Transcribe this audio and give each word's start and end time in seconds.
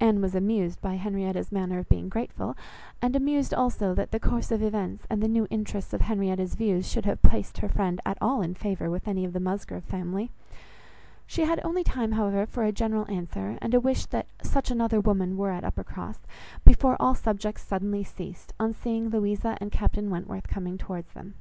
Anne 0.00 0.20
was 0.20 0.34
amused 0.34 0.80
by 0.82 0.94
Henrietta's 0.96 1.52
manner 1.52 1.78
of 1.78 1.88
being 1.88 2.08
grateful, 2.08 2.56
and 3.00 3.14
amused 3.14 3.54
also 3.54 3.94
that 3.94 4.10
the 4.10 4.18
course 4.18 4.50
of 4.50 4.60
events 4.60 5.06
and 5.08 5.22
the 5.22 5.28
new 5.28 5.46
interests 5.48 5.92
of 5.92 6.00
Henrietta's 6.00 6.56
views 6.56 6.90
should 6.90 7.04
have 7.04 7.22
placed 7.22 7.58
her 7.58 7.68
friend 7.68 8.00
at 8.04 8.18
all 8.20 8.42
in 8.42 8.52
favour 8.54 8.90
with 8.90 9.06
any 9.06 9.24
of 9.24 9.32
the 9.32 9.38
Musgrove 9.38 9.84
family; 9.84 10.32
she 11.24 11.42
had 11.44 11.60
only 11.64 11.84
time, 11.84 12.10
however, 12.10 12.46
for 12.46 12.64
a 12.64 12.72
general 12.72 13.08
answer, 13.08 13.56
and 13.62 13.74
a 13.74 13.80
wish 13.80 14.06
that 14.06 14.26
such 14.42 14.72
another 14.72 14.98
woman 15.00 15.36
were 15.36 15.52
at 15.52 15.62
Uppercross, 15.62 16.26
before 16.64 16.96
all 16.98 17.14
subjects 17.14 17.62
suddenly 17.62 18.02
ceased, 18.02 18.52
on 18.58 18.74
seeing 18.74 19.08
Louisa 19.08 19.56
and 19.60 19.70
Captain 19.70 20.10
Wentworth 20.10 20.48
coming 20.48 20.76
towards 20.76 21.12
them. 21.12 21.34